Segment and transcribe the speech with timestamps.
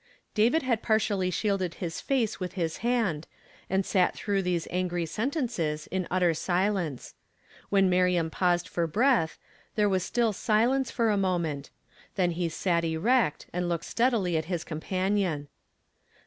[0.33, 3.27] David had partially shielded his face with his hand,
[3.69, 7.13] and sat through these angry sentences in utter silence.
[7.69, 9.37] When Miriam paused for breath,
[9.75, 11.69] there was still silence for a moment;
[12.15, 15.49] then he sat erect, and looked steadily at his companion.